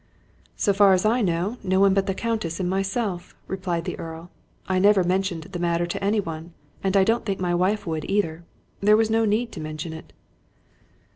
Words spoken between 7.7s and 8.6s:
would either.